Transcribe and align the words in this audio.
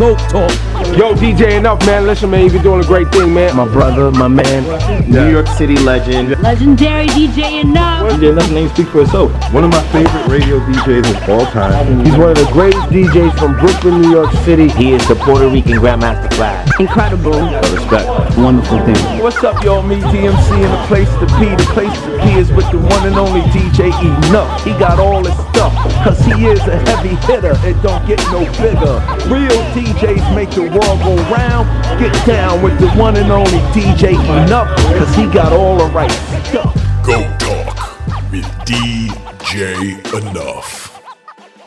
GOAT 0.00 0.18
Talk. 0.30 0.69
Yo, 0.96 1.14
DJ 1.14 1.52
Enuff, 1.56 1.78
man. 1.86 2.04
Listen, 2.04 2.28
man, 2.30 2.42
you've 2.42 2.52
been 2.52 2.62
doing 2.62 2.82
a 2.82 2.86
great 2.86 3.08
thing, 3.12 3.32
man. 3.32 3.54
My 3.56 3.64
brother, 3.64 4.10
my 4.10 4.26
man, 4.26 4.64
New 5.08 5.30
York 5.30 5.46
City 5.46 5.76
legend. 5.78 6.30
Legendary 6.42 7.06
DJ 7.06 7.62
Enuff. 7.62 8.10
DJ 8.10 8.32
Enuff 8.32 8.52
name 8.52 8.68
speak 8.70 8.88
for 8.88 9.02
itself. 9.02 9.30
One 9.54 9.62
of 9.62 9.70
my 9.70 9.82
favorite 9.92 10.26
radio 10.26 10.58
DJs 10.58 11.22
of 11.22 11.28
all 11.30 11.46
time. 11.52 12.04
He's 12.04 12.16
one 12.16 12.30
of 12.30 12.36
the 12.36 12.48
greatest 12.52 12.82
DJs 12.88 13.38
from 13.38 13.56
Brooklyn, 13.56 14.02
New 14.02 14.10
York 14.10 14.32
City. 14.44 14.68
He 14.68 14.92
is 14.92 15.06
the 15.06 15.14
Puerto 15.14 15.48
Rican 15.48 15.78
Grandmaster 15.78 16.32
Flash. 16.34 16.68
Incredible. 16.80 17.38
Respect. 17.70 18.36
Wonderful 18.36 18.80
thing. 18.84 19.22
What's 19.22 19.42
up, 19.44 19.62
y'all? 19.62 19.82
Me, 19.82 19.94
DMC, 19.94 20.50
and 20.58 20.72
the 20.74 20.84
place 20.88 21.08
to 21.22 21.26
be. 21.38 21.54
The 21.54 21.70
place 21.70 21.94
to 22.02 22.10
be 22.18 22.32
is 22.34 22.50
with 22.50 22.68
the 22.72 22.78
one 22.78 23.06
and 23.06 23.16
only 23.16 23.42
DJ 23.52 23.92
Enuff. 23.92 24.64
He 24.64 24.72
got 24.72 24.98
all 24.98 25.24
his 25.24 25.34
stuff, 25.54 25.72
cause 26.02 26.18
he 26.26 26.46
is 26.46 26.60
a 26.66 26.78
heavy 26.90 27.14
hitter. 27.30 27.54
It 27.62 27.80
don't 27.80 28.04
get 28.08 28.18
no 28.32 28.40
bigger. 28.58 28.98
Real 29.30 29.54
DJs 29.72 30.34
make 30.34 30.50
the 30.50 30.62
world 30.62 30.79
go 30.80 31.16
round. 31.32 31.68
Get 31.98 32.14
down 32.26 32.62
with 32.62 32.78
the 32.78 32.88
one 32.90 33.16
and 33.16 33.30
only 33.30 33.58
DJ 33.72 34.14
Enuff, 34.14 34.68
cause 34.98 35.14
he 35.14 35.26
got 35.26 35.52
all 35.52 35.76
the 35.76 35.86
right 35.92 36.10
stuff. 36.46 36.74
GOAT 37.04 37.38
Talk 37.38 38.30
with 38.30 38.44
DJ 38.64 40.00
Enuff. 40.12 40.88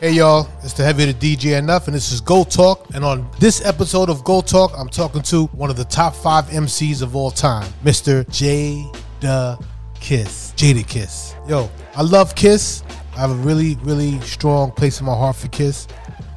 Hey 0.00 0.12
y'all, 0.12 0.48
it's 0.62 0.74
the 0.74 0.84
heavy 0.84 1.06
to 1.06 1.12
DJ 1.12 1.58
Enuff, 1.58 1.86
and 1.86 1.94
this 1.94 2.12
is 2.12 2.20
GOAT 2.20 2.50
Talk. 2.50 2.94
And 2.94 3.04
on 3.04 3.28
this 3.38 3.64
episode 3.64 4.10
of 4.10 4.24
GOAT 4.24 4.46
Talk, 4.46 4.72
I'm 4.76 4.88
talking 4.88 5.22
to 5.22 5.44
one 5.46 5.70
of 5.70 5.76
the 5.76 5.84
top 5.84 6.14
five 6.14 6.46
MCs 6.46 7.02
of 7.02 7.14
all 7.16 7.30
time, 7.30 7.72
Mr. 7.84 8.28
J. 8.30 8.84
Jada 9.24 9.64
Kiss. 10.00 10.52
Jadakiss. 10.56 11.48
Yo, 11.48 11.70
I 11.96 12.02
love 12.02 12.34
Kiss. 12.34 12.82
I 13.16 13.20
have 13.20 13.30
a 13.30 13.34
really, 13.34 13.76
really 13.76 14.20
strong 14.20 14.70
place 14.72 15.00
in 15.00 15.06
my 15.06 15.14
heart 15.16 15.36
for 15.36 15.48
Kiss. 15.48 15.88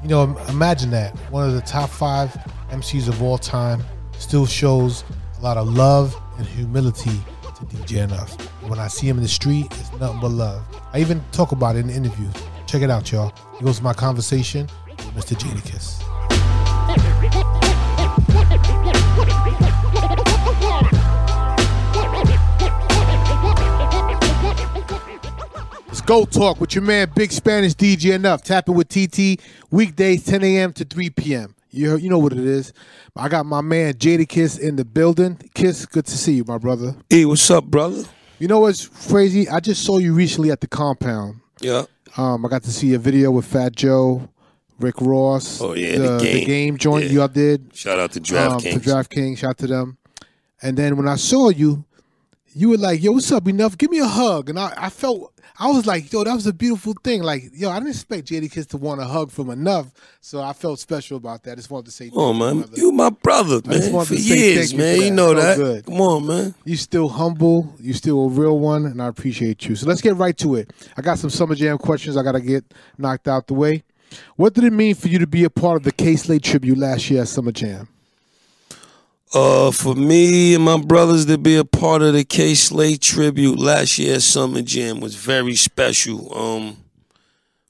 You 0.03 0.09
know, 0.09 0.37
imagine 0.47 0.89
that. 0.91 1.17
One 1.31 1.45
of 1.45 1.53
the 1.53 1.61
top 1.61 1.89
five 1.89 2.33
MCs 2.69 3.07
of 3.07 3.21
all 3.21 3.37
time 3.37 3.81
still 4.17 4.45
shows 4.45 5.03
a 5.37 5.41
lot 5.41 5.57
of 5.57 5.67
love 5.67 6.15
and 6.37 6.45
humility 6.45 7.19
to 7.43 7.65
DJ 7.65 8.07
Enuff. 8.07 8.39
When 8.67 8.79
I 8.79 8.87
see 8.87 9.07
him 9.07 9.17
in 9.17 9.23
the 9.23 9.29
street, 9.29 9.67
it's 9.71 9.91
nothing 9.93 10.19
but 10.19 10.31
love. 10.31 10.63
I 10.93 10.99
even 10.99 11.23
talk 11.31 11.51
about 11.53 11.75
it 11.75 11.79
in 11.79 11.89
interviews. 11.89 12.33
Check 12.67 12.81
it 12.81 12.89
out, 12.89 13.11
y'all. 13.11 13.33
Here 13.53 13.65
goes 13.65 13.81
my 13.81 13.93
conversation 13.93 14.67
with 15.15 15.25
Mr. 15.25 15.35
Jadakiss. 15.35 16.03
Let's 25.87 26.01
go 26.01 26.25
talk 26.25 26.59
with 26.59 26.75
your 26.75 26.83
man, 26.83 27.11
Big 27.15 27.31
Spanish 27.31 27.73
DJ 27.73 28.15
Enuff. 28.15 28.43
Tapping 28.43 28.75
with 28.75 28.89
TT 28.89 29.41
weekdays, 29.71 30.25
10 30.25 30.43
a.m. 30.43 30.73
to 30.73 30.85
3 30.85 31.09
p.m. 31.11 31.55
You 31.71 31.97
you 31.97 32.09
know 32.09 32.19
what 32.19 32.33
it 32.33 32.39
is. 32.39 32.73
I 33.15 33.27
got 33.29 33.45
my 33.45 33.61
man 33.61 33.93
Jadakiss 33.95 34.59
in 34.59 34.75
the 34.77 34.85
building. 34.85 35.37
Kiss, 35.53 35.85
good 35.85 36.05
to 36.05 36.17
see 36.17 36.33
you, 36.33 36.43
my 36.47 36.57
brother. 36.57 36.95
Hey, 37.09 37.25
what's 37.25 37.49
up, 37.51 37.65
brother? 37.65 38.03
You 38.39 38.47
know 38.47 38.59
what's 38.61 38.87
crazy? 39.09 39.49
I 39.49 39.59
just 39.59 39.83
saw 39.83 39.97
you 39.97 40.13
recently 40.13 40.51
at 40.51 40.61
the 40.61 40.67
compound. 40.67 41.41
Yeah. 41.59 41.83
Um, 42.15 42.45
I 42.45 42.49
got 42.49 42.63
to 42.63 42.71
see 42.71 42.93
a 42.93 42.99
video 42.99 43.31
with 43.31 43.45
Fat 43.45 43.75
Joe, 43.75 44.29
Rick 44.79 45.01
Ross. 45.01 45.59
Oh, 45.61 45.73
yeah, 45.73 45.97
the 45.97 46.43
game. 46.45 46.77
joint 46.77 47.05
Yeah. 47.05 47.11
you 47.11 47.21
all 47.21 47.27
did. 47.27 47.71
Shout 47.75 47.99
out 47.99 48.11
to 48.13 48.19
Um, 48.19 48.59
DraftKings. 48.59 48.73
to 48.73 48.79
DraftKings, 48.79 49.37
shout 49.39 49.57
to 49.59 49.67
them. 49.67 49.97
And 50.61 50.77
then 50.77 50.97
when 50.97 51.07
I 51.07 51.15
saw 51.15 51.49
you, 51.49 51.83
you 52.57 52.69
were 52.69 52.77
like, 52.77 53.01
"Yo, 53.01 53.11
what's 53.11 53.31
up, 53.31 53.43
Enuff? 53.47 53.77
Give 53.77 53.91
me 53.91 53.99
a 53.99 54.07
hug." 54.07 54.49
And 54.49 54.59
I, 54.59 54.73
I 54.77 54.89
felt, 54.89 55.33
I 55.59 55.67
was 55.67 55.85
like, 55.85 56.11
"Yo, 56.11 56.23
that 56.23 56.33
was 56.33 56.47
a 56.47 56.53
beautiful 56.53 56.93
thing." 57.03 57.21
Like, 57.23 57.43
yo, 57.53 57.69
I 57.69 57.75
didn't 57.79 57.89
expect 57.91 58.27
Jadakiss 58.27 58.67
to 58.69 58.77
want 58.77 59.01
a 59.01 59.05
hug 59.05 59.31
from 59.31 59.49
Enuff, 59.49 59.91
so 60.21 60.41
I 60.41 60.53
felt 60.53 60.79
special 60.79 61.17
about 61.17 61.43
that. 61.43 61.53
I 61.53 61.55
just 61.55 61.69
wanted 61.69 61.85
to 61.85 61.91
say, 61.91 62.09
oh 62.13 62.33
thank 62.33 62.35
you, 62.35 62.39
man, 62.45 62.57
brother. 62.61 62.77
you 62.81 62.91
my 62.91 63.09
brother, 63.09 63.61
man, 63.65 64.05
for 64.05 64.13
years, 64.13 64.71
you 64.73 64.77
man. 64.79 64.97
for 64.97 65.03
You 65.03 65.11
know 65.11 65.33
So 65.33 65.41
that. 65.41 65.57
good. 65.57 65.85
Come 65.85 66.01
on, 66.01 66.25
man. 66.27 66.55
You 66.65 66.75
still 66.77 67.09
humble. 67.09 67.73
You 67.79 67.93
still 67.93 68.25
a 68.25 68.29
real 68.29 68.59
one, 68.59 68.85
and 68.85 69.01
I 69.01 69.07
appreciate 69.07 69.67
you. 69.67 69.75
So 69.75 69.85
let's 69.87 70.01
get 70.01 70.15
right 70.15 70.37
to 70.39 70.55
it. 70.55 70.71
I 70.97 71.01
got 71.01 71.19
some 71.19 71.29
Summer 71.29 71.55
Jam 71.55 71.77
questions 71.77 72.17
I 72.17 72.23
got 72.23 72.33
to 72.33 72.41
get 72.41 72.65
knocked 72.97 73.27
out 73.27 73.47
the 73.47 73.53
way. 73.53 73.83
What 74.37 74.53
did 74.53 74.63
it 74.63 74.71
mean 74.73 74.95
for 74.95 75.09
you 75.09 75.19
to 75.19 75.27
be 75.27 75.43
a 75.43 75.49
part 75.49 75.75
of 75.77 75.83
the 75.83 75.91
Kay 75.91 76.15
Slay 76.15 76.39
tribute 76.39 76.77
last 76.77 77.09
year 77.09 77.21
at 77.23 77.27
Summer 77.27 77.51
Jam? 77.51 77.89
Uh, 79.33 79.71
for 79.71 79.93
me 79.93 80.55
and 80.55 80.63
my 80.63 80.77
brothers 80.81 81.25
to 81.25 81.37
be 81.37 81.57
a 81.57 81.65
part 81.65 82.01
of 82.01 82.13
the 82.13 82.23
Kay 82.23 82.53
Slay 82.55 82.95
tribute 82.95 83.59
last 83.59 83.99
year 83.99 84.15
at 84.15 84.21
Summer 84.21 84.61
Jam 84.61 85.01
was 85.01 85.15
very 85.15 85.55
special. 85.55 86.33
Um, 86.37 86.77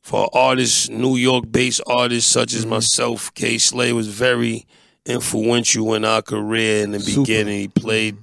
for 0.04 0.30
artists, 0.34 0.88
New 0.88 1.16
York-based 1.16 1.82
artists 1.88 2.32
such 2.32 2.50
Mm-hmm. 2.50 2.58
as 2.60 2.66
myself, 2.68 3.34
Kay 3.34 3.58
Slay 3.58 3.92
was 3.92 4.08
very 4.08 4.66
influential 5.06 5.94
in 5.96 6.06
our 6.06 6.22
career 6.22 6.84
in 6.84 6.92
the 6.92 7.00
Super. 7.00 7.22
beginning. 7.22 7.60
He 7.60 7.68
played 7.70 8.18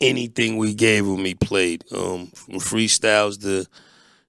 anything 0.00 0.56
we 0.56 0.74
gave 0.74 1.06
him. 1.06 1.24
He 1.24 1.34
played 1.34 1.84
um, 1.94 2.26
from 2.34 2.54
freestyles 2.54 3.40
to 3.42 3.64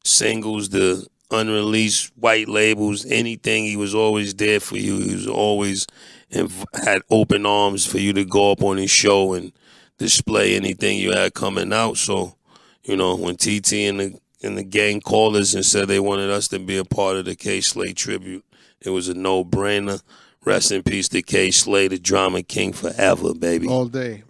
singles, 0.03 0.69
the 0.69 1.05
unreleased 1.31 2.11
white 2.17 2.47
labels, 2.47 3.05
anything. 3.07 3.65
He 3.65 3.77
was 3.77 3.95
always 3.95 4.35
there 4.35 4.59
for 4.59 4.77
you. 4.77 4.99
He 4.99 5.15
was 5.15 5.27
always 5.27 5.87
inv- 6.33 6.85
had 6.85 7.01
open 7.09 7.45
arms 7.45 7.85
for 7.85 7.99
you 7.99 8.13
to 8.13 8.25
go 8.25 8.51
up 8.51 8.61
on 8.61 8.77
his 8.77 8.91
show 8.91 9.33
and 9.33 9.51
display 9.97 10.55
anything 10.55 10.97
you 10.97 11.11
had 11.11 11.33
coming 11.33 11.71
out. 11.71 11.97
So, 11.97 12.35
you 12.83 12.97
know, 12.97 13.15
when 13.15 13.35
TT 13.35 13.73
and 13.73 13.99
the 13.99 14.19
and 14.43 14.57
the 14.57 14.63
gang 14.63 14.99
called 14.99 15.37
us 15.37 15.53
and 15.53 15.65
said 15.65 15.87
they 15.87 16.01
wanted 16.01 16.29
us 16.29 16.49
to 16.49 16.59
be 16.59 16.77
a 16.77 16.83
part 16.83 17.15
of 17.15 17.25
the 17.25 17.35
Kay 17.35 17.61
Slay 17.61 17.93
tribute, 17.93 18.43
it 18.81 18.89
was 18.89 19.07
a 19.07 19.13
no 19.13 19.45
brainer. 19.45 20.01
Rest 20.43 20.73
in 20.73 20.83
peace 20.83 21.07
to 21.09 21.21
Kay 21.21 21.51
Slay, 21.51 21.87
the 21.87 21.97
drama 21.97 22.43
king 22.43 22.73
forever, 22.73 23.33
baby. 23.33 23.67
All 23.67 23.85
day. 23.85 24.23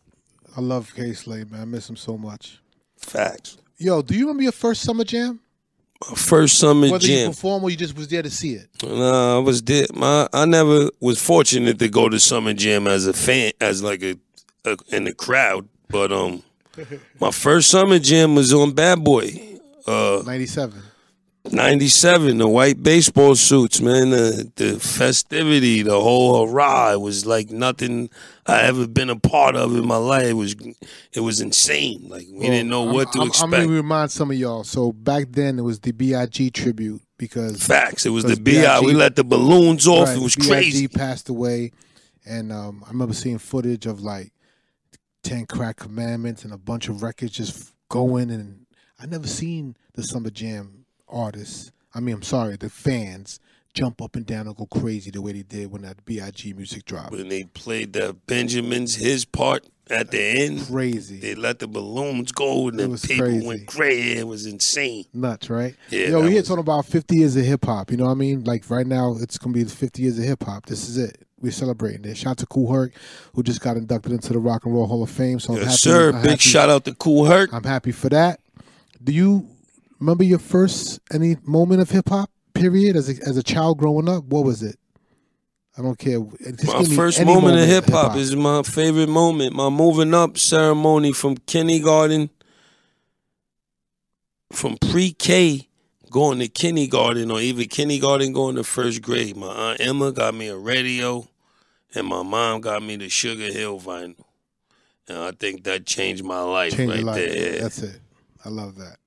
I 0.55 0.61
love 0.61 0.93
Kay 0.95 1.13
Slay, 1.13 1.43
man. 1.45 1.61
I 1.61 1.65
miss 1.65 1.89
him 1.89 1.95
so 1.95 2.17
much. 2.17 2.59
Facts. 2.97 3.57
Yo, 3.77 4.03
do 4.03 4.13
you 4.13 4.25
remember 4.25 4.43
your 4.43 4.51
first 4.51 4.83
Summer 4.83 5.03
Jam? 5.03 5.39
First 6.15 6.57
summer 6.59 6.89
Whether 6.91 7.07
you 7.07 7.27
perform 7.27 7.63
or 7.63 7.69
you 7.69 7.77
just 7.77 7.95
was 7.95 8.07
there 8.07 8.21
to 8.21 8.29
see 8.29 8.53
it. 8.55 8.67
Nah, 8.83 9.37
I 9.37 9.39
was 9.39 9.61
there. 9.61 9.87
My 9.93 10.27
I 10.33 10.45
never 10.45 10.89
was 10.99 11.21
fortunate 11.21 11.79
to 11.79 11.87
go 11.89 12.09
to 12.09 12.19
Summer 12.19 12.53
Jam 12.53 12.87
as 12.87 13.07
a 13.07 13.13
fan, 13.13 13.51
as 13.61 13.81
like 13.81 14.03
a, 14.03 14.17
a 14.65 14.77
in 14.89 15.05
the 15.05 15.13
crowd. 15.13 15.67
But 15.89 16.11
um, 16.11 16.43
my 17.19 17.31
first 17.31 17.69
Summer 17.69 17.99
Jam 17.99 18.35
was 18.35 18.53
on 18.53 18.73
Bad 18.73 19.03
Boy, 19.03 19.31
uh, 19.87 20.23
97. 20.25 20.81
'97. 21.51 22.37
The 22.37 22.47
white 22.47 22.81
baseball 22.83 23.35
suits, 23.35 23.79
man. 23.81 24.09
The 24.09 24.51
the 24.55 24.79
festivity, 24.79 25.83
the 25.83 25.99
whole 25.99 26.45
hurrah. 26.47 26.93
It 26.93 27.01
was 27.01 27.25
like 27.25 27.49
nothing 27.49 28.09
I 28.45 28.63
ever 28.63 28.87
been 28.87 29.09
a 29.09 29.17
part 29.17 29.55
of 29.55 29.75
in 29.75 29.87
my 29.87 29.97
life. 29.97 30.27
It 30.27 30.33
was 30.33 30.55
it 31.13 31.21
was 31.21 31.39
insane. 31.39 32.07
Like 32.09 32.27
we 32.29 32.47
didn't 32.47 32.69
know 32.69 32.83
what 32.83 33.11
to 33.13 33.21
I'm, 33.21 33.27
expect. 33.29 33.53
I'm, 33.53 33.61
gonna 33.61 33.75
remind 33.75 34.11
some 34.11 34.31
of 34.31 34.37
y'all. 34.37 34.63
So 34.63 34.91
back 34.91 35.27
then 35.29 35.59
it 35.59 35.61
was 35.61 35.79
the 35.79 35.91
Big 35.91 36.53
tribute 36.53 37.01
because 37.17 37.65
Facts. 37.65 38.05
It 38.05 38.09
was 38.09 38.25
the 38.25 38.35
BI. 38.35 38.81
We 38.81 38.93
let 38.93 39.15
the 39.15 39.23
balloons 39.23 39.87
off. 39.87 40.09
Right, 40.09 40.17
It 40.17 40.23
was 40.23 40.35
B.I.G. 40.35 40.49
crazy. 40.49 40.87
passed 40.87 41.29
away, 41.29 41.71
and 42.25 42.51
um, 42.51 42.83
I 42.85 42.89
remember 42.89 43.13
seeing 43.13 43.37
footage 43.37 43.85
of 43.85 44.01
like 44.01 44.33
Ten 45.23 45.45
Crack 45.45 45.77
Commandments 45.77 46.43
and 46.43 46.53
a 46.53 46.57
bunch 46.57 46.89
of 46.89 47.01
records 47.01 47.33
just 47.33 47.73
going. 47.87 48.29
And 48.29 48.65
I 48.99 49.05
never 49.05 49.27
seen 49.27 49.77
the 49.93 50.03
Summer 50.03 50.29
Jam 50.29 50.85
artists. 51.07 51.71
I 51.95 52.01
mean, 52.01 52.15
I'm 52.15 52.23
sorry, 52.23 52.57
the 52.57 52.69
fans 52.69 53.39
jump 53.73 54.01
up 54.01 54.15
and 54.15 54.25
down 54.25 54.47
and 54.47 54.55
go 54.55 54.65
crazy 54.67 55.09
the 55.11 55.21
way 55.21 55.31
they 55.33 55.41
did 55.43 55.71
when 55.71 55.81
that 55.81 56.05
Big 56.05 56.55
music 56.55 56.85
dropped. 56.85 57.11
when 57.11 57.27
they 57.29 57.43
played 57.43 57.93
the 57.93 58.15
Benjamin's 58.27 58.95
his 58.95 59.25
part 59.25 59.65
at 59.89 60.11
the 60.11 60.21
end. 60.21 60.67
Crazy, 60.67 61.19
They 61.19 61.35
let 61.35 61.59
the 61.59 61.67
balloons 61.67 62.31
go 62.31 62.67
and 62.69 62.91
was 62.91 63.05
people 63.05 63.25
crazy. 63.25 63.45
went 63.45 63.67
crazy. 63.67 64.17
It 64.19 64.27
was 64.27 64.45
insane. 64.45 65.05
nuts, 65.13 65.49
right? 65.49 65.75
Yeah, 65.89 66.09
Yo, 66.09 66.21
we 66.21 66.29
here 66.29 66.39
was- 66.41 66.47
talking 66.47 66.61
about 66.61 66.85
50 66.85 67.17
years 67.17 67.35
of 67.35 67.45
hip 67.45 67.65
hop. 67.65 67.91
You 67.91 67.97
know 67.97 68.05
what 68.05 68.11
I 68.11 68.15
mean? 68.15 68.43
Like 68.43 68.69
right 68.69 68.87
now, 68.87 69.17
it's 69.19 69.37
gonna 69.37 69.53
be 69.53 69.63
the 69.63 69.71
50 69.71 70.03
years 70.03 70.17
of 70.19 70.23
hip 70.25 70.43
hop. 70.43 70.67
This 70.67 70.87
is 70.87 70.97
it. 70.97 71.17
We're 71.41 71.51
celebrating 71.51 72.05
it. 72.05 72.15
Shout 72.15 72.31
out 72.31 72.37
to 72.37 72.45
Kool 72.45 72.71
Herc, 72.71 72.93
who 73.33 73.43
just 73.43 73.59
got 73.59 73.75
inducted 73.75 74.13
into 74.13 74.31
the 74.31 74.39
Rock 74.39 74.65
and 74.65 74.73
Roll 74.73 74.85
Hall 74.87 75.03
of 75.03 75.09
Fame. 75.09 75.39
So 75.41 75.53
I'm 75.53 75.57
Yes, 75.59 75.65
happy. 75.65 75.77
sir. 75.77 76.09
I'm 76.13 76.21
Big 76.21 76.29
happy- 76.31 76.41
shout 76.41 76.69
out 76.69 76.85
to 76.85 76.93
Kool 76.93 77.25
Herc. 77.25 77.51
I'm 77.53 77.63
happy 77.65 77.91
for 77.91 78.07
that. 78.09 78.39
Do 79.03 79.11
you 79.11 79.47
remember 79.99 80.23
your 80.23 80.39
first 80.39 80.99
any 81.11 81.35
moment 81.43 81.81
of 81.81 81.89
hip 81.89 82.07
hop 82.07 82.29
period 82.53 82.95
as 82.95 83.09
a, 83.09 83.21
as 83.27 83.37
a 83.37 83.43
child 83.43 83.77
growing 83.77 84.09
up? 84.09 84.23
What 84.25 84.45
was 84.45 84.63
it? 84.63 84.77
I 85.77 85.81
don't 85.81 85.97
care. 85.97 86.19
My 86.19 86.83
first 86.83 87.19
any 87.19 87.33
moment 87.33 87.57
of 87.57 87.65
hip 87.67 87.89
hop 87.89 88.15
is 88.15 88.35
my 88.35 88.61
favorite 88.61 89.09
moment. 89.09 89.55
My 89.55 89.69
moving 89.69 90.13
up 90.13 90.37
ceremony 90.37 91.13
from 91.13 91.35
kindergarten, 91.37 92.29
from 94.51 94.77
pre-K 94.77 95.67
going 96.11 96.37
to 96.37 96.47
kindergarten, 96.47 97.31
or 97.31 97.39
even 97.39 97.67
kindergarten 97.67 98.33
going 98.33 98.55
to 98.55 98.63
first 98.63 99.01
grade. 99.01 99.35
My 99.35 99.47
aunt 99.47 99.81
Emma 99.81 100.11
got 100.11 100.35
me 100.35 100.47
a 100.47 100.57
radio, 100.57 101.27
and 101.95 102.05
my 102.05 102.21
mom 102.21 102.61
got 102.61 102.83
me 102.83 102.95
the 102.95 103.09
Sugar 103.09 103.51
Hill 103.51 103.79
vinyl. 103.79 104.23
And 105.07 105.17
I 105.17 105.31
think 105.31 105.63
that 105.63 105.87
changed 105.87 106.23
my 106.23 106.41
life 106.41 106.77
change 106.77 106.89
right 106.89 106.99
your 106.99 107.07
life. 107.07 107.15
there. 107.15 107.61
That's 107.61 107.79
it. 107.79 107.99
I 108.45 108.49
love 108.49 108.75
that. 108.75 108.97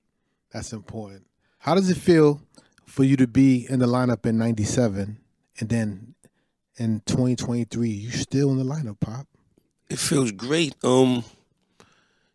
That's 0.51 0.73
important. 0.73 1.25
How 1.59 1.75
does 1.75 1.89
it 1.89 1.97
feel 1.97 2.41
for 2.87 3.03
you 3.03 3.15
to 3.17 3.27
be 3.27 3.67
in 3.69 3.79
the 3.79 3.85
lineup 3.85 4.25
in 4.25 4.37
'97 4.37 5.19
and 5.59 5.69
then 5.69 6.15
in 6.77 7.01
2023. 7.05 7.89
You 7.89 8.11
still 8.11 8.51
in 8.51 8.57
the 8.57 8.63
lineup, 8.63 8.99
Pop. 8.99 9.27
it 9.89 9.99
feels 9.99 10.31
great. 10.31 10.73
Um, 10.83 11.23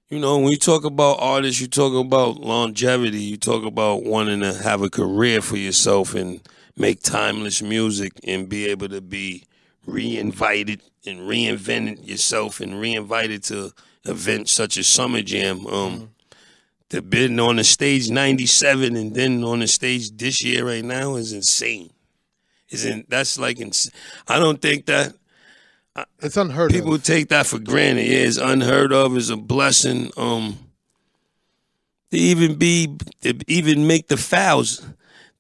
you 0.09 0.19
know, 0.19 0.39
when 0.39 0.51
you 0.51 0.59
talk 0.59 0.85
about 0.85 1.17
artists, 1.21 1.61
you 1.61 1.69
talk 1.69 1.95
about 1.95 2.37
longevity. 2.39 3.23
You 3.23 3.39
talk 3.39 3.65
about 3.65 4.05
wanting 4.05 4.41
to 4.41 4.53
have 4.53 4.83
a 4.83 4.91
career 4.91 5.41
for 5.41 5.57
yourself 5.57 6.15
and 6.15 6.41
make 6.77 7.03
timeless 7.03 7.63
music 7.63 8.13
and 8.27 8.49
be 8.49 8.67
able 8.67 8.89
to 8.91 9.01
be 9.01 9.45
reinvited 9.87 10.83
and 11.07 11.21
reinvented 11.21 12.07
yourself 12.07 12.61
and 12.61 12.79
reinvited 12.79 13.43
to 13.45 13.73
events 14.05 14.53
such 14.53 14.77
as 14.77 14.87
Summer 14.87 15.23
Jam. 15.23 15.67
Um, 15.67 16.11
to 16.93 17.03
been 17.03 17.39
on 17.41 17.57
the 17.57 17.65
stage 17.65 18.09
'97 18.11 18.97
and 18.97 19.15
then 19.15 19.43
on 19.45 19.59
the 19.59 19.67
stage 19.67 20.11
this 20.17 20.43
year 20.45 20.65
right 20.67 20.85
now 20.85 21.17
is 21.17 21.33
insane. 21.33 21.91
Isn't 22.71 23.11
that's 23.11 23.39
like 23.39 23.61
ins- 23.61 23.91
I 24.29 24.39
don't 24.39 24.61
think 24.63 24.87
that 24.87 25.15
It's 26.21 26.37
unheard 26.39 26.71
of. 26.71 26.75
people 26.77 26.95
of. 26.95 27.03
take 27.03 27.29
that 27.29 27.47
for 27.47 27.59
granted. 27.59 28.07
Yeah, 28.07 28.19
it's 28.29 28.39
unheard 28.39 28.93
of. 28.95 29.17
It's 29.17 29.29
a 29.29 29.37
blessing. 29.37 30.11
Um, 30.17 30.59
to 32.11 32.17
even 32.19 32.55
be, 32.57 32.97
to 33.23 33.35
even 33.47 33.87
make 33.87 34.09
the 34.09 34.17
fouls, 34.17 34.87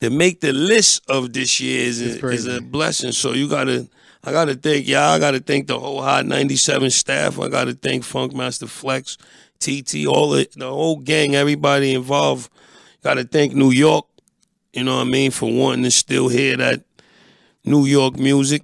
to 0.00 0.10
make 0.10 0.40
the 0.40 0.52
list 0.52 1.02
of 1.08 1.32
this 1.32 1.60
year 1.60 1.86
is 1.86 2.00
a, 2.00 2.28
is 2.28 2.46
a 2.46 2.60
blessing. 2.60 3.12
So 3.12 3.32
you 3.32 3.48
gotta, 3.48 3.88
I 4.24 4.32
gotta 4.32 4.54
thank 4.54 4.86
y'all. 4.88 5.10
I 5.14 5.18
gotta 5.18 5.40
thank 5.40 5.66
the 5.68 5.78
whole 5.78 6.02
Hot 6.02 6.26
97 6.26 6.90
staff. 6.90 7.38
I 7.38 7.48
gotta 7.48 7.72
thank 7.74 8.04
Funkmaster 8.04 8.68
Flex, 8.68 9.16
TT, 9.62 10.06
all 10.06 10.30
the, 10.30 10.48
the 10.56 10.68
whole 10.68 10.96
gang, 10.96 11.34
everybody 11.34 11.94
involved. 11.94 12.50
Gotta 13.02 13.24
thank 13.24 13.54
New 13.54 13.70
York, 13.70 14.06
you 14.72 14.84
know 14.84 14.96
what 14.96 15.06
I 15.06 15.10
mean, 15.10 15.30
for 15.30 15.52
wanting 15.52 15.84
to 15.84 15.90
still 15.90 16.28
hear 16.28 16.56
that 16.56 16.82
New 17.64 17.84
York 17.84 18.18
music. 18.18 18.62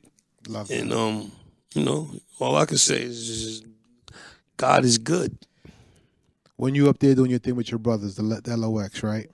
Love. 0.48 0.70
And 0.70 0.92
um, 0.92 1.32
you 1.74 1.84
know, 1.84 2.10
all 2.38 2.56
I 2.56 2.66
can 2.66 2.78
say 2.78 3.02
is 3.02 3.26
just, 3.26 3.66
God 4.56 4.84
is 4.84 4.98
good. 4.98 5.36
When 6.56 6.74
you 6.74 6.88
up 6.88 6.98
there 6.98 7.14
doing 7.14 7.30
your 7.30 7.38
thing 7.38 7.54
with 7.54 7.70
your 7.70 7.78
brothers, 7.78 8.16
the, 8.16 8.22
the 8.22 8.56
LOX, 8.56 9.02
right? 9.02 9.30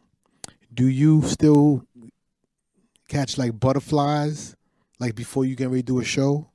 Do 0.72 0.88
you 0.88 1.22
still 1.22 1.86
catch 3.08 3.38
like 3.38 3.58
butterflies, 3.58 4.54
like 4.98 5.14
before 5.14 5.44
you 5.44 5.54
get 5.54 5.68
ready 5.68 5.82
to 5.82 5.86
do 5.86 6.00
a 6.00 6.04
show? 6.04 6.50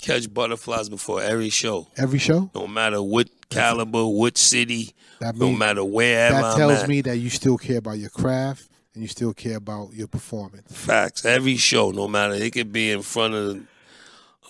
Catch 0.00 0.32
butterflies 0.32 0.88
before 0.88 1.22
every 1.22 1.50
show, 1.50 1.88
Every 1.96 2.18
show? 2.18 2.50
no 2.54 2.66
matter 2.66 3.02
what 3.02 3.28
caliber, 3.50 4.06
what 4.06 4.38
city, 4.38 4.94
That 5.20 5.36
no 5.36 5.46
means 5.46 5.58
matter 5.58 5.84
wherever 5.84 6.34
that 6.36 6.44
I'm 6.44 6.56
tells 6.58 6.88
me 6.88 7.00
that 7.02 7.16
you 7.18 7.30
still 7.30 7.58
care 7.58 7.78
about 7.78 7.98
your 7.98 8.10
craft 8.10 8.68
and 8.94 9.02
you 9.02 9.08
still 9.08 9.32
care 9.34 9.56
about 9.56 9.92
your 9.92 10.08
performance. 10.08 10.72
Facts. 10.72 11.24
Every 11.24 11.56
show, 11.56 11.90
no 11.90 12.08
matter 12.08 12.34
it 12.34 12.52
could 12.52 12.72
be 12.72 12.90
in 12.90 13.02
front 13.02 13.34
of 13.34 13.60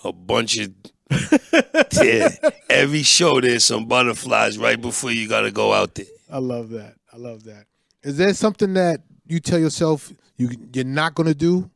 a 0.03 0.11
bunch 0.11 0.57
of 0.57 0.71
yeah. 2.01 2.29
Every 2.69 3.03
show, 3.03 3.41
there's 3.41 3.65
some 3.65 3.85
butterflies 3.85 4.57
right 4.57 4.79
before 4.79 5.11
you 5.11 5.27
got 5.27 5.41
to 5.41 5.51
go 5.51 5.73
out 5.73 5.95
there. 5.95 6.05
I 6.31 6.37
love 6.37 6.69
that. 6.69 6.95
I 7.13 7.17
love 7.17 7.43
that. 7.43 7.65
Is 8.03 8.17
there 8.17 8.33
something 8.33 8.73
that 8.75 9.01
you 9.27 9.39
tell 9.39 9.59
yourself 9.59 10.11
you 10.37 10.49
you're 10.73 10.85
not 10.85 11.13
gonna 11.13 11.33
do, 11.35 11.69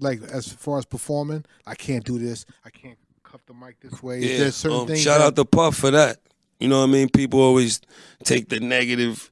like 0.00 0.22
as 0.32 0.52
far 0.52 0.78
as 0.78 0.84
performing? 0.84 1.44
I 1.66 1.74
can't 1.74 2.04
do 2.04 2.18
this. 2.18 2.44
I 2.64 2.70
can't 2.70 2.98
cuff 3.22 3.40
the 3.46 3.54
mic 3.54 3.80
this 3.80 4.02
way. 4.02 4.20
There 4.38 4.50
certain 4.50 4.80
um, 4.80 4.86
things? 4.86 5.02
shout 5.02 5.18
that- 5.20 5.26
out 5.26 5.36
to 5.36 5.44
Puff 5.44 5.76
for 5.76 5.90
that. 5.90 6.18
You 6.60 6.68
know 6.68 6.78
what 6.80 6.88
I 6.88 6.92
mean? 6.92 7.08
People 7.08 7.40
always 7.40 7.80
take 8.24 8.48
the 8.48 8.58
negative 8.58 9.30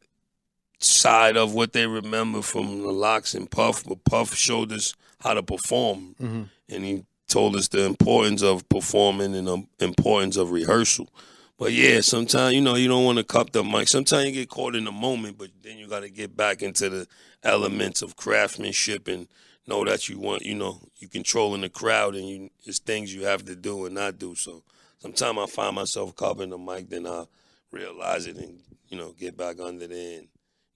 side 0.79 1.37
of 1.37 1.55
what 1.55 1.73
they 1.73 1.87
remember 1.87 2.43
from 2.43 2.83
the 2.83 2.93
LOX 2.93 3.35
and 3.35 3.51
Puff, 3.51 3.85
but 3.85 4.05
Puff 4.05 4.35
showed 4.35 4.71
us 4.73 4.95
how 5.21 5.35
to 5.35 5.43
perform, 5.43 6.15
Mm-hmm. 6.21 6.43
and 6.69 6.85
he 6.85 7.05
told 7.27 7.57
us 7.57 7.69
the 7.69 7.85
importance 7.85 8.43
of 8.43 8.69
performing 8.69 9.35
and 9.35 9.49
the 9.49 9.65
importance 9.81 10.37
of 10.37 10.53
rehearsal. 10.53 11.09
But 11.59 11.73
yeah, 11.73 12.03
sometimes 12.03 12.55
you 12.55 12.61
know 12.61 12.75
you 12.75 12.87
don't 12.87 13.05
want 13.05 13.17
to 13.19 13.25
cup 13.25 13.51
the 13.53 13.65
mic. 13.65 13.89
Sometimes 13.89 14.27
you 14.27 14.33
get 14.33 14.49
caught 14.51 14.77
in 14.77 14.85
the 14.85 14.93
moment, 14.93 15.39
but 15.39 15.49
then 15.63 15.79
you 15.79 15.89
got 15.89 16.01
to 16.01 16.11
get 16.11 16.37
back 16.37 16.63
into 16.63 16.89
the 16.91 17.07
elements 17.43 18.03
of 18.03 18.15
craftsmanship 18.17 19.09
and 19.09 19.27
know 19.67 19.85
that 19.85 20.09
you 20.09 20.19
want, 20.19 20.43
you 20.43 20.55
know, 20.55 20.81
you 20.99 21.09
controlling 21.09 21.61
the 21.63 21.69
crowd 21.69 22.15
and 22.15 22.29
you 22.29 22.51
it's 22.65 22.79
things 22.79 23.15
you 23.15 23.25
have 23.25 23.45
to 23.47 23.57
do 23.57 23.87
and 23.87 23.95
not 23.95 24.19
do. 24.19 24.35
So 24.35 24.63
sometimes 24.99 25.39
I 25.39 25.47
find 25.47 25.75
myself 25.77 26.15
cupping 26.17 26.51
the 26.51 26.59
mic, 26.59 26.89
then 26.91 27.07
I 27.07 27.25
realize 27.73 28.27
it 28.27 28.37
and 28.37 28.61
you 28.89 28.97
know 28.97 29.13
get 29.13 29.37
back 29.37 29.59
under 29.61 29.87
there. 29.87 30.19
And, 30.19 30.29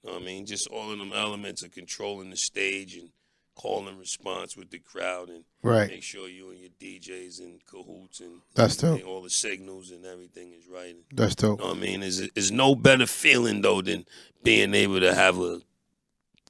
you 0.03 0.09
know 0.11 0.13
what 0.15 0.23
I 0.23 0.25
mean? 0.25 0.47
Just 0.47 0.67
all 0.69 0.91
of 0.93 0.99
them 0.99 1.13
elements 1.15 1.63
of 1.63 1.73
controlling 1.73 2.31
the 2.31 2.37
stage 2.37 2.97
and 2.97 3.11
call 3.55 3.87
and 3.89 3.99
response 3.99 4.57
with 4.57 4.71
the 4.71 4.79
crowd 4.79 5.29
and 5.29 5.45
Right. 5.63 5.91
make 5.91 6.03
sure 6.03 6.27
you 6.29 6.51
and 6.51 6.59
your 6.59 6.71
DJs 6.81 7.41
and 7.41 7.61
cahoots 7.67 8.21
and 8.21 8.41
That's 8.55 8.77
dope. 8.77 9.05
all 9.07 9.21
the 9.23 9.29
signals 9.29 9.91
and 9.91 10.07
everything 10.07 10.53
is 10.55 10.67
right. 10.67 10.97
That's 11.13 11.35
dope. 11.35 11.59
you 11.61 11.65
know 11.67 11.73
what 11.73 11.77
I 11.79 11.81
mean? 11.81 12.03
Is 12.03 12.21
is 12.35 12.51
no 12.51 12.75
better 12.75 13.07
feeling 13.07 13.61
though 13.61 13.83
than 13.83 14.07
being 14.43 14.73
able 14.75 15.01
to 15.01 15.15
have 15.15 15.39
a 15.39 15.61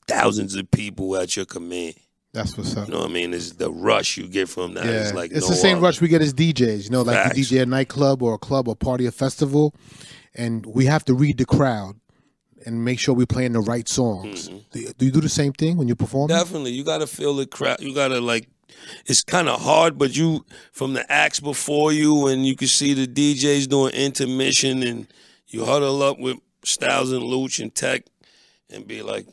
thousands 0.07 0.55
of 0.55 0.71
people 0.71 1.17
at 1.17 1.37
your 1.37 1.47
command. 1.47 1.95
That's 2.32 2.56
what's 2.56 2.77
up. 2.77 2.87
You 2.87 2.94
know 2.94 3.00
what 3.00 3.11
I 3.11 3.12
mean? 3.12 3.35
It's 3.35 3.53
the 3.53 3.71
rush 3.73 4.17
you 4.17 4.29
get 4.29 4.49
from 4.49 4.75
that. 4.75 4.85
Yeah, 4.85 4.93
It's 5.03 5.12
like 5.15 5.32
it's 5.32 5.49
no 5.49 5.49
the 5.49 5.56
same 5.56 5.79
other. 5.79 5.87
rush 5.87 6.00
we 6.00 6.09
get 6.09 6.23
as 6.23 6.32
DJs. 6.32 6.85
You 6.85 6.91
know, 6.91 7.03
like 7.03 7.17
Facts. 7.17 7.50
you 7.50 7.59
DJ 7.59 7.62
a 7.62 7.67
nightclub 7.67 8.23
or 8.23 8.35
a 8.35 8.38
club 8.38 8.69
or 8.69 8.77
party 8.77 9.06
or 9.06 9.11
festival, 9.11 9.75
and 10.35 10.65
we 10.67 10.87
have 10.87 11.05
to 11.06 11.15
read 11.15 11.38
the 11.38 11.44
crowd 11.47 11.97
and 12.65 12.85
make 12.85 12.99
sure 13.00 13.15
we're 13.15 13.27
playing 13.27 13.53
the 13.53 13.61
right 13.61 13.88
songs. 13.88 14.49
Mm-hmm. 14.49 14.59
Do, 14.71 14.81
you, 14.81 14.93
do 14.97 15.05
you 15.06 15.11
do 15.11 15.21
the 15.21 15.29
same 15.29 15.53
thing 15.53 15.77
when 15.77 15.88
you 15.88 15.97
perform? 15.97 16.29
Definitely, 16.29 16.73
you 16.73 16.85
gotta 16.85 17.06
feel 17.06 17.35
the 17.35 17.47
crowd. 17.47 17.81
You 17.81 17.94
gotta 17.94 18.21
like. 18.21 18.49
It's 19.06 19.25
kind 19.25 19.49
of 19.49 19.61
hard, 19.61 19.99
but 19.99 20.17
you 20.17 20.47
from 20.71 20.93
the 20.93 21.11
acts 21.11 21.41
before 21.41 21.93
you, 21.93 22.29
and 22.29 22.47
you 22.47 22.55
can 22.55 22.69
see 22.69 22.94
the 22.94 23.09
DJs 23.09 23.69
doing 23.69 23.93
intermission, 23.93 24.85
and 24.85 25.09
you 25.49 25.65
huddle 25.65 26.00
up 26.05 26.21
with 26.21 26.38
Styles 26.65 27.11
and 27.11 27.25
Louch 27.25 27.59
and 27.59 27.75
Tech, 27.75 28.05
and 28.71 28.87
be 28.87 29.03
like, 29.03 29.26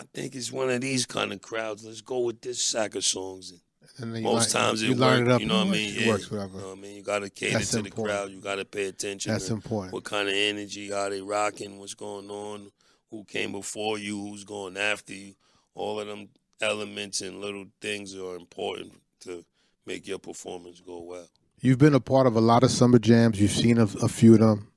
I 0.00 0.02
think 0.12 0.34
it's 0.34 0.52
one 0.52 0.70
of 0.70 0.80
these 0.80 1.06
kind 1.06 1.32
of 1.32 1.40
crowds. 1.40 1.84
Let's 1.84 2.00
go 2.00 2.20
with 2.20 2.40
this 2.40 2.62
sack 2.62 2.94
of 2.94 3.04
songs. 3.04 3.52
And 3.98 4.22
most 4.22 4.54
line- 4.54 4.64
times 4.64 4.82
you 4.82 4.92
it 4.92 4.98
works. 4.98 5.20
it 5.20 5.28
up. 5.28 5.40
You 5.40 5.46
know 5.46 5.58
what 5.58 5.68
I 5.68 5.70
mean? 5.70 5.94
It 5.94 6.00
Yeah. 6.02 6.08
works, 6.08 6.30
whatever. 6.30 6.54
You 6.54 6.60
know 6.62 6.68
what 6.70 6.78
I 6.78 6.80
mean? 6.80 6.96
You 6.96 7.02
got 7.02 7.18
to 7.20 7.30
cater 7.30 7.52
That's 7.58 7.70
to 7.70 7.76
the 7.82 7.84
important. 7.84 8.18
crowd. 8.18 8.30
You 8.32 8.40
got 8.40 8.56
to 8.56 8.64
pay 8.64 8.86
attention. 8.86 9.32
That's 9.32 9.50
important. 9.50 9.92
What 9.92 10.04
kind 10.04 10.28
of 10.28 10.34
energy 10.34 10.92
are 10.92 11.10
they 11.10 11.20
rocking? 11.20 11.78
What's 11.78 11.94
going 11.94 12.30
on? 12.30 12.70
Who 13.10 13.24
came 13.24 13.52
before 13.52 13.98
you? 13.98 14.20
Who's 14.20 14.42
going 14.44 14.76
after 14.76 15.12
you? 15.14 15.34
All 15.74 16.00
of 16.00 16.06
them 16.08 16.28
elements 16.60 17.20
and 17.20 17.40
little 17.40 17.66
things 17.80 18.14
are 18.16 18.36
important 18.36 18.92
to 19.20 19.44
make 19.86 20.06
your 20.08 20.18
performance 20.18 20.80
go 20.80 21.00
well. 21.02 21.28
You've 21.60 21.78
been 21.78 21.94
a 21.94 22.00
part 22.00 22.26
of 22.26 22.36
a 22.36 22.40
lot 22.40 22.64
of 22.64 22.70
summer 22.70 22.98
jams. 22.98 23.40
You've 23.40 23.50
seen 23.52 23.78
a, 23.78 23.84
a 24.02 24.08
few 24.08 24.34
of 24.34 24.40
them, 24.40 24.68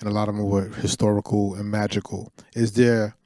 and 0.00 0.08
a 0.08 0.12
lot 0.12 0.28
of 0.28 0.34
them 0.36 0.44
were 0.46 0.68
historical 0.68 1.54
and 1.54 1.70
magical. 1.70 2.32
Is 2.54 2.72
there? 2.72 3.16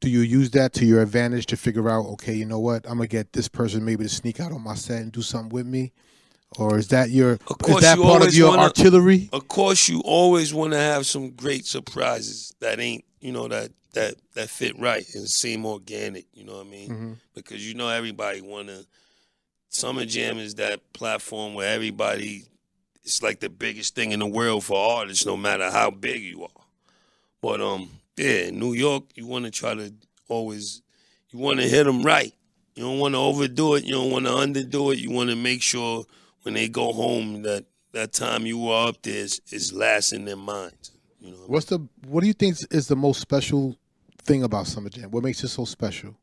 Do 0.00 0.08
you 0.08 0.20
use 0.20 0.50
that 0.52 0.72
to 0.74 0.84
your 0.86 1.02
advantage 1.02 1.46
to 1.46 1.56
figure 1.56 1.88
out? 1.90 2.06
Okay, 2.12 2.32
you 2.34 2.46
know 2.46 2.58
what? 2.58 2.84
I'm 2.86 2.96
gonna 2.96 3.06
get 3.06 3.32
this 3.34 3.48
person 3.48 3.84
maybe 3.84 4.04
to 4.04 4.08
sneak 4.08 4.40
out 4.40 4.50
on 4.52 4.62
my 4.62 4.74
set 4.74 5.02
and 5.02 5.12
do 5.12 5.20
something 5.22 5.50
with 5.50 5.66
me, 5.66 5.92
or 6.58 6.78
is 6.78 6.88
that 6.88 7.10
your? 7.10 7.32
Of 7.32 7.58
course, 7.58 7.76
is 7.76 7.82
that 7.82 7.98
you 7.98 8.02
part 8.04 8.16
of 8.16 8.20
always 8.22 8.38
your 8.38 8.48
wanna- 8.48 8.62
artillery? 8.62 9.28
Of 9.32 9.46
course, 9.48 9.88
you 9.88 10.00
always 10.00 10.54
want 10.54 10.72
to 10.72 10.78
have 10.78 11.04
some 11.06 11.30
great 11.32 11.66
surprises 11.66 12.54
that 12.60 12.80
ain't, 12.80 13.04
you 13.20 13.30
know, 13.32 13.46
that 13.48 13.72
that 13.92 14.14
that 14.34 14.48
fit 14.48 14.78
right 14.78 15.04
and 15.14 15.28
seem 15.28 15.66
organic. 15.66 16.24
You 16.32 16.44
know 16.44 16.56
what 16.58 16.66
I 16.66 16.70
mean? 16.70 16.88
Mhm. 16.90 17.16
Because 17.34 17.66
you 17.68 17.74
know 17.74 17.88
everybody 17.90 18.40
want 18.40 18.68
to. 18.68 18.86
Summer 19.68 20.04
Jam 20.06 20.38
is 20.38 20.54
that 20.56 20.80
platform 20.94 21.54
where 21.54 21.72
everybody. 21.72 22.44
It's 23.04 23.22
like 23.22 23.40
the 23.40 23.48
biggest 23.50 23.94
thing 23.94 24.12
in 24.12 24.20
the 24.20 24.26
world 24.26 24.64
for 24.64 24.78
artists, 24.98 25.26
no 25.26 25.36
matter 25.36 25.70
how 25.70 25.90
big 25.90 26.22
you 26.22 26.44
are. 26.44 26.64
But 27.42 27.60
um, 27.60 27.90
yeah, 28.20 28.48
in 28.48 28.58
New 28.58 28.74
York, 28.74 29.04
you 29.14 29.26
want 29.26 29.46
to 29.46 29.50
try 29.50 29.74
to 29.74 29.92
always, 30.28 30.82
you 31.30 31.38
want 31.38 31.60
to 31.60 31.68
hit 31.68 31.84
them 31.84 32.02
right. 32.02 32.32
You 32.74 32.84
don't 32.84 32.98
want 32.98 33.14
to 33.14 33.18
overdo 33.18 33.74
it. 33.74 33.84
You 33.84 33.94
don't 33.94 34.10
want 34.10 34.26
to 34.26 34.32
underdo 34.32 34.92
it. 34.92 34.98
You 34.98 35.10
want 35.10 35.30
to 35.30 35.36
make 35.36 35.62
sure 35.62 36.04
when 36.42 36.54
they 36.54 36.68
go 36.68 36.92
home 36.92 37.42
that 37.42 37.64
that 37.92 38.12
time 38.12 38.46
you 38.46 38.58
were 38.58 38.88
up 38.88 39.02
there 39.02 39.16
is, 39.16 39.40
is 39.50 39.72
last 39.72 40.12
in 40.12 40.24
their 40.24 40.36
minds. 40.36 40.92
You 41.20 41.32
know, 41.32 41.38
What's 41.46 41.66
the? 41.66 41.80
What 42.06 42.20
do 42.20 42.26
you 42.26 42.32
think 42.32 42.56
is 42.70 42.86
the 42.86 42.96
most 42.96 43.20
special 43.20 43.76
thing 44.22 44.44
about 44.44 44.66
summer 44.66 44.88
jam? 44.88 45.10
What 45.10 45.24
makes 45.24 45.42
it 45.42 45.48
so 45.48 45.64
special? 45.64 46.14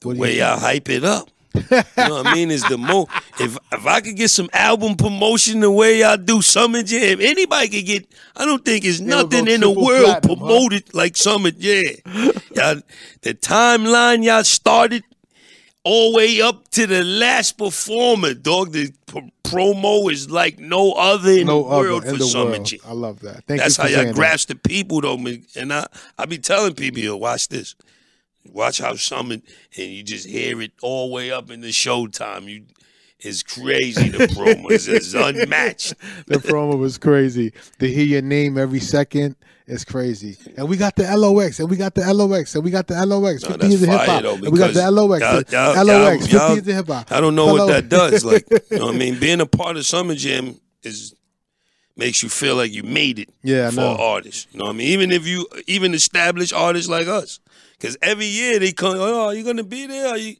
the 0.00 0.08
What 0.08 0.16
way 0.16 0.38
y'all 0.38 0.58
hype 0.58 0.88
it 0.88 1.04
up. 1.04 1.28
You 1.54 1.62
know 1.96 2.14
what 2.16 2.26
I 2.26 2.34
mean? 2.34 2.50
Is 2.50 2.62
the 2.64 2.76
mo 2.78 3.06
if 3.38 3.56
if 3.72 3.86
I 3.86 4.00
could 4.00 4.16
get 4.16 4.30
some 4.30 4.48
album 4.52 4.96
promotion 4.96 5.60
the 5.60 5.70
way 5.70 6.00
y'all 6.00 6.16
do 6.16 6.42
Summer 6.42 6.82
Jam, 6.82 7.20
anybody 7.20 7.68
could 7.68 7.86
get. 7.86 8.06
I 8.36 8.44
don't 8.44 8.64
think 8.64 8.84
it's 8.84 9.00
nothing 9.00 9.46
in 9.46 9.60
the 9.60 9.70
world 9.70 10.04
platinum, 10.04 10.38
huh? 10.38 10.44
promoted 10.44 10.94
like 10.94 11.16
Summer 11.16 11.50
Jam. 11.52 11.94
y'all, 12.54 12.80
the 13.22 13.34
timeline 13.34 14.24
y'all 14.24 14.44
started 14.44 15.04
all 15.84 16.12
the 16.12 16.16
way 16.16 16.40
up 16.40 16.68
to 16.70 16.86
the 16.86 17.04
last 17.04 17.58
performer, 17.58 18.34
dog. 18.34 18.72
The 18.72 18.92
p- 19.06 19.32
promo 19.44 20.10
is 20.10 20.30
like 20.30 20.58
no 20.58 20.92
other 20.92 21.30
in 21.30 21.46
no 21.46 21.62
the 21.62 21.68
world 21.68 22.04
in 22.04 22.16
for 22.16 22.22
Summer. 22.24 22.58
Jam. 22.58 22.80
I 22.86 22.92
love 22.92 23.20
that. 23.20 23.44
Thank 23.46 23.60
That's 23.60 23.76
how 23.76 23.86
y'all 23.86 24.06
that. 24.06 24.14
grasp 24.14 24.48
the 24.48 24.56
people, 24.56 25.00
though. 25.02 25.18
And 25.56 25.72
I, 25.72 25.86
I 26.18 26.24
be 26.26 26.38
telling 26.38 26.74
people, 26.74 27.00
yo, 27.00 27.16
watch 27.16 27.48
this. 27.48 27.74
Watch 28.52 28.78
how 28.78 28.94
some, 28.94 29.30
and 29.32 29.42
you 29.76 30.02
just 30.02 30.28
hear 30.28 30.60
it 30.62 30.72
all 30.82 31.08
the 31.08 31.14
way 31.14 31.30
up 31.30 31.50
in 31.50 31.60
the 31.60 31.68
showtime. 31.70 32.44
You, 32.48 32.64
is 33.20 33.42
crazy. 33.42 34.10
The 34.10 34.26
promo 34.26 34.70
is, 34.70 35.14
unmatched. 35.14 35.94
The 36.26 36.36
promo 36.36 36.78
was 36.78 36.98
crazy. 36.98 37.52
To 37.78 37.88
hear 37.90 38.04
your 38.04 38.22
name 38.22 38.58
every 38.58 38.80
second 38.80 39.36
is 39.66 39.84
crazy. 39.84 40.36
And 40.58 40.68
we 40.68 40.76
got 40.76 40.94
the 40.96 41.04
LOX, 41.16 41.58
and 41.58 41.70
we 41.70 41.76
got 41.76 41.94
the 41.94 42.12
LOX, 42.12 42.54
and 42.54 42.62
we 42.64 42.70
got 42.70 42.86
the 42.86 42.94
LOX. 43.06 43.42
No, 43.42 43.50
50 43.50 43.56
that's 43.60 43.70
years 43.70 43.82
of 43.82 43.88
hip 43.88 44.00
hop. 44.00 44.24
And 44.24 44.52
we 44.52 44.58
got 44.58 44.74
the 44.74 44.90
LOX. 44.90 45.20
y'all- 45.50 45.74
y'all- 45.74 45.86
LOX, 45.86 46.22
50 46.26 46.36
y'all- 46.36 46.48
years 46.54 46.68
of 46.68 46.74
hip 46.74 46.86
hop. 46.86 47.10
I 47.12 47.20
don't 47.20 47.34
know 47.34 47.46
what 47.46 47.68
that 47.68 47.88
does. 47.88 48.24
Like, 48.24 48.44
you 48.70 48.78
know 48.78 48.86
what 48.86 48.94
I 48.94 48.98
mean? 48.98 49.18
Being 49.18 49.40
a 49.40 49.46
part 49.46 49.76
of 49.76 49.86
Summer 49.86 50.14
Jam 50.14 50.60
is 50.82 51.14
makes 51.96 52.22
you 52.22 52.28
feel 52.28 52.56
like 52.56 52.72
you 52.72 52.82
made 52.82 53.20
it 53.20 53.28
Yeah, 53.42 53.70
for 53.70 53.80
artists. 53.80 54.48
You 54.50 54.58
know 54.58 54.64
what 54.66 54.72
I 54.72 54.78
mean? 54.78 54.88
Even 54.88 55.12
if 55.12 55.26
you 55.26 55.46
even 55.66 55.94
established 55.94 56.52
artists 56.52 56.90
like 56.90 57.06
us. 57.06 57.38
Because 57.84 57.98
every 58.02 58.26
year 58.26 58.58
they 58.58 58.72
come, 58.72 58.96
oh, 58.98 59.26
are 59.26 59.34
you 59.34 59.44
gonna 59.44 59.62
be 59.64 59.86
there? 59.86 60.08
Are 60.08 60.16
you 60.18 60.36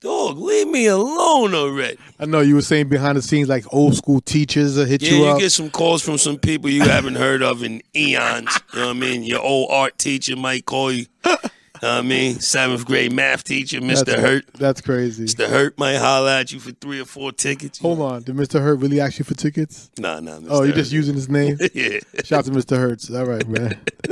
dog, 0.00 0.36
leave 0.36 0.66
me 0.68 0.86
alone 0.86 1.54
already. 1.54 1.96
I 2.18 2.26
know 2.26 2.40
you 2.40 2.56
were 2.56 2.60
saying 2.62 2.88
behind 2.88 3.16
the 3.16 3.22
scenes, 3.22 3.48
like 3.48 3.64
old 3.72 3.96
school 3.96 4.20
teachers 4.20 4.76
will 4.76 4.84
hit 4.84 5.00
Yeah, 5.00 5.10
you 5.12 5.16
you, 5.18 5.24
up. 5.26 5.38
get 5.38 5.52
some 5.52 5.70
calls 5.70 6.02
from 6.02 6.18
some 6.18 6.38
people 6.38 6.68
you 6.70 6.82
haven't 6.82 7.14
heard 7.14 7.40
of 7.42 7.62
in 7.62 7.82
eons. 7.94 8.60
You 8.74 8.80
know 8.80 8.86
what 8.88 8.96
I 8.96 8.98
mean? 8.98 9.22
Your 9.22 9.40
old 9.40 9.70
art 9.70 9.96
teacher 9.98 10.34
might 10.36 10.66
call 10.66 10.90
you. 10.92 11.06
You 11.24 11.88
know 11.88 11.96
what 11.96 11.98
I 11.98 12.02
mean? 12.02 12.38
Seventh 12.40 12.84
grade 12.84 13.12
math 13.12 13.44
teacher, 13.44 13.80
Mr. 13.80 14.04
That's- 14.06 14.20
Hurt. 14.24 14.44
That's 14.54 14.80
crazy. 14.80 15.24
Mr. 15.24 15.48
Hurt 15.48 15.78
might 15.78 15.96
holler 15.96 16.30
at 16.30 16.52
you 16.52 16.58
for 16.60 16.72
three 16.72 17.00
or 17.00 17.04
four 17.04 17.32
tickets. 17.32 17.78
Hold 17.78 18.00
on. 18.00 18.22
Did 18.22 18.36
Mr. 18.36 18.60
Hurt 18.60 18.80
really 18.80 19.00
ask 19.00 19.18
you 19.18 19.24
for 19.24 19.34
tickets? 19.34 19.88
Nah, 19.98 20.20
nah. 20.20 20.38
Mr. 20.38 20.46
Oh, 20.50 20.56
you're 20.62 20.66
Hurt. 20.68 20.74
just 20.76 20.92
using 20.92 21.14
his 21.14 21.28
name? 21.28 21.58
yeah. 21.74 21.98
Shout 22.24 22.40
out 22.40 22.44
to 22.46 22.50
Mr. 22.52 22.76
Hertz. 22.76 23.08
All 23.10 23.24
right, 23.26 23.46
man. 23.48 23.80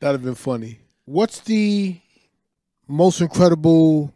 That'd 0.00 0.20
have 0.20 0.22
been 0.24 0.34
funny. 0.34 0.78
What's 1.06 1.40
the 1.40 1.96
most 2.88 3.20
incredible 3.20 4.12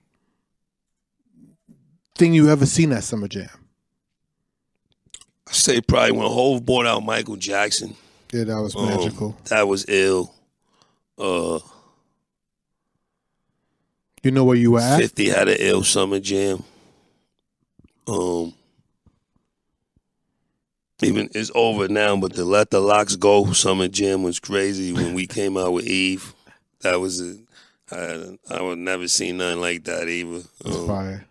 thing 2.16 2.32
you 2.34 2.48
ever 2.48 2.66
seen 2.66 2.92
at 2.92 3.04
Summer 3.04 3.28
Jam? 3.28 3.48
I 5.48 5.52
say 5.52 5.80
probably 5.80 6.12
when 6.12 6.26
Hove 6.26 6.64
bought 6.64 6.86
out 6.86 7.04
Michael 7.04 7.36
Jackson. 7.36 7.94
Yeah, 8.32 8.44
that 8.44 8.60
was 8.60 8.76
um, 8.76 8.86
magical. 8.86 9.36
that 9.44 9.66
was 9.66 9.86
ill. 9.88 10.34
Uh, 11.18 11.58
You 14.22 14.30
know 14.30 14.44
where 14.44 14.56
you 14.56 14.72
were 14.72 14.80
at? 14.80 14.98
50 14.98 15.28
had 15.28 15.48
an 15.48 15.56
ill 15.58 15.82
summer 15.84 16.20
jam. 16.20 16.62
Um, 18.06 18.54
even 21.02 21.28
it's 21.34 21.50
over 21.54 21.88
now, 21.88 22.16
but 22.16 22.32
the 22.34 22.44
Let 22.44 22.70
the 22.70 22.80
LOX 22.80 23.16
Go 23.16 23.52
summer 23.52 23.88
jam 23.88 24.22
was 24.22 24.40
crazy 24.40 24.92
when 24.92 25.14
we 25.14 25.26
came 25.26 25.56
out 25.56 25.72
with 25.72 25.86
Eve. 25.86 26.34
That 26.82 27.00
was 27.00 27.20
a, 27.20 27.36
I, 27.90 28.38
I 28.56 28.62
would 28.62 28.78
never 28.78 29.08
seen 29.08 29.38
nothing 29.38 29.60
like 29.60 29.84
that 29.84 30.08
either. 30.08 30.42
Um, 30.64 30.86
fire. 30.86 31.24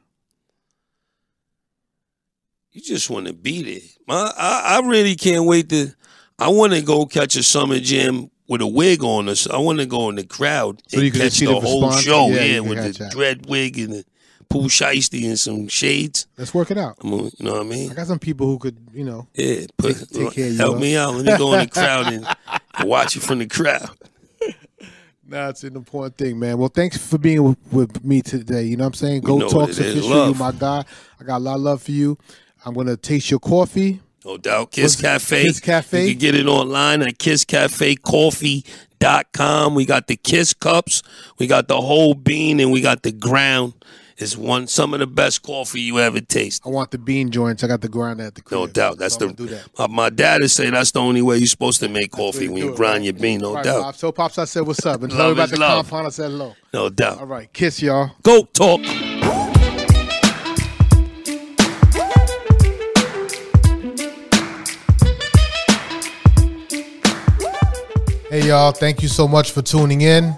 you 2.72 2.82
just 2.82 3.10
want 3.10 3.27
to 3.27 3.34
be 3.34 3.63
there. 3.63 3.89
I, 4.10 4.32
I, 4.38 4.77
I 4.77 4.88
really 4.88 5.16
can't 5.16 5.46
wait 5.46 5.70
to. 5.70 5.94
I 6.39 6.50
want 6.50 6.74
to 6.74 6.82
go 6.82 7.06
catch 7.06 7.36
a 7.36 7.44
summer 7.44 7.80
jam 7.80 8.30
with 8.48 8.62
a 8.62 8.68
wig 8.68 9.04
on. 9.04 9.30
Us. 9.30 9.48
I 9.50 9.58
want 9.58 9.80
to 9.80 9.86
go 9.86 10.10
in 10.10 10.16
the 10.16 10.24
crowd 10.25 10.82
So 10.88 11.00
and 11.00 11.13
catch 11.13 11.39
the, 11.39 11.46
the 11.48 11.60
whole 11.60 11.92
show. 11.94 12.27
Yeah, 12.30 12.42
Yeah, 12.44 12.60
with 12.62 12.84
the 12.84 13.04
that. 13.04 13.12
dread 13.12 13.46
wig 13.48 13.80
and 13.80 13.94
the 13.94 14.06
Pooh 14.50 14.68
Shiesty 14.70 15.25
and 15.27 15.38
some 15.39 15.68
shades. 15.68 16.27
Let's 16.38 16.54
work 16.54 16.72
it 16.72 16.77
out. 16.77 16.98
I'm 17.04 17.12
you 17.12 17.32
know 17.39 17.54
what 17.54 17.62
I 17.62 17.63
mean? 17.63 17.92
I 17.92 17.96
got 17.96 18.08
some 18.08 18.20
people 18.20 18.48
who 18.48 18.60
could, 18.60 18.77
you 18.94 19.04
know, 19.04 19.27
Yeah, 19.34 19.66
put, 19.77 19.98
Take- 19.98 20.10
take 20.10 20.32
care 20.34 20.46
of 20.48 20.51
you, 20.54 20.58
help 20.58 20.80
me 20.80 20.96
out. 20.96 21.16
Let 21.16 21.25
me 21.25 21.38
go 21.38 21.54
in 21.54 21.62
the 21.62 21.68
crowd 21.70 22.13
and, 22.13 22.27
and 22.75 22.88
watch 22.89 23.16
it 23.18 23.24
from 23.24 23.39
the 23.39 23.48
crowd. 23.48 23.89
That's 25.29 25.63
an 25.63 25.75
important 25.75 26.17
thing, 26.17 26.39
man. 26.39 26.57
Well, 26.57 26.69
thanks 26.69 26.98
for 26.98 27.17
being 27.17 27.43
with, 27.43 27.57
with 27.72 28.03
me 28.05 28.22
today. 28.22 28.63
You 28.63 28.77
know 28.77 28.86
what 28.86 28.89
I'm 28.89 28.93
saying? 28.93 29.22
Go 29.22 29.38
know 29.38 29.46
what 29.48 29.53
Talks 29.53 29.77
it 29.79 29.88
is. 29.88 29.98
official. 29.98 30.27
You 30.29 30.34
my 30.36 30.51
guy. 30.53 30.86
I 31.19 31.24
got 31.24 31.38
a 31.38 31.39
lot 31.39 31.55
of 31.55 31.62
love 31.62 31.81
for 31.84 31.91
you. 31.91 32.17
I'm 32.65 32.74
gonna 32.74 32.96
taste 32.98 33.29
your 33.29 33.39
coffee. 33.41 34.00
No 34.25 34.38
doubt. 34.38 34.72
Kiss 34.72 34.93
What's- 34.96 35.01
Cafe. 35.01 35.43
Kiss 35.43 35.60
Cafe? 35.60 36.05
You 36.05 36.12
can 36.13 36.19
get 36.19 36.36
it 36.36 36.48
online 36.48 37.01
at 37.01 37.17
kisscafecoffee.com. 37.17 39.75
We 39.75 39.86
got 39.86 40.07
the 40.07 40.15
Kiss 40.15 40.53
cups, 40.53 41.03
we 41.39 41.48
got 41.48 41.67
the 41.67 41.81
whole 41.81 42.13
bean, 42.13 42.60
and 42.60 42.72
we 42.72 42.81
got 42.81 43.03
the 43.03 43.12
ground. 43.12 43.74
It's 44.20 44.36
one 44.36 44.66
some 44.66 44.96
of 44.96 45.00
the 45.00 45.06
best 45.06 45.44
coffee 45.44 45.80
you 45.82 46.00
ever 46.00 46.20
taste. 46.20 46.64
I 46.66 46.70
want 46.70 46.90
the 46.90 46.98
bean 46.98 47.30
joints. 47.30 47.64
I 47.64 47.68
got 47.68 47.82
the 47.82 47.88
grind 47.88 48.20
at 48.20 48.34
the 48.34 48.42
crib. 48.42 48.60
No 48.60 48.66
doubt. 48.66 48.98
That's 48.98 49.14
So 49.14 49.28
the 49.28 49.34
do 49.34 49.46
that. 49.46 49.68
My, 49.78 49.86
my 49.88 50.10
dad 50.10 50.42
is 50.42 50.54
saying 50.54 50.74
that's 50.74 50.90
the 50.90 51.00
only 51.02 51.22
way 51.22 51.38
you're 51.38 51.46
supposed 51.46 51.80
to 51.82 51.88
make 51.88 52.12
coffee 52.12 52.48
Do 52.48 52.54
when 52.54 52.64
you 52.64 52.72
it, 52.74 52.76
grind 52.78 53.02
right? 53.02 53.04
your 53.04 53.14
bean. 53.14 53.42
No 53.42 53.54
Right, 53.54 53.64
doubt. 53.64 53.84
Pops. 53.84 54.00
So 54.00 54.12
pops, 54.12 54.40
I 54.40 54.46
said 54.46 54.66
what's 54.66 54.84
up, 54.88 55.04
and 55.04 55.12
tell 55.12 55.20
Love 55.20 55.28
me 55.28 55.34
about 55.34 55.44
is 55.46 55.52
the 55.52 55.60
love. 55.60 55.86
compound. 55.90 56.08
I 56.08 56.10
said 56.10 56.32
hello. 56.32 56.56
No 56.74 56.90
doubt. 56.90 57.20
All 57.20 57.28
right, 57.28 57.52
kiss 57.54 57.80
y'all. 57.80 58.10
GOAT 58.24 58.52
Talk. 58.56 58.82
Hey 68.30 68.46
y'all, 68.48 68.72
thank 68.74 69.02
you 69.02 69.08
so 69.08 69.28
much 69.28 69.52
for 69.52 69.62
tuning 69.62 70.02
in. 70.02 70.36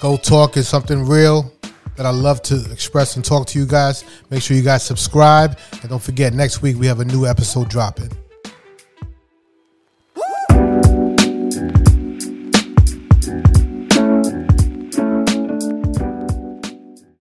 GOAT 0.00 0.22
Talk 0.22 0.56
is 0.58 0.68
something 0.68 1.06
real 1.06 1.50
that 2.00 2.06
I 2.06 2.12
love 2.12 2.40
to 2.44 2.64
express 2.72 3.16
and 3.16 3.22
talk 3.22 3.46
to 3.48 3.58
you 3.58 3.66
guys. 3.66 4.04
Make 4.30 4.40
sure 4.40 4.56
you 4.56 4.62
guys 4.62 4.82
subscribe. 4.82 5.58
And 5.82 5.90
don't 5.90 6.02
forget, 6.02 6.32
next 6.32 6.62
week 6.62 6.78
we 6.78 6.86
have 6.86 7.00
a 7.00 7.04
new 7.04 7.26
episode 7.26 7.68
dropping. 7.68 8.10